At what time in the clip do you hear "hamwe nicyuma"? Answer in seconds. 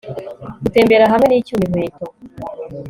1.11-1.63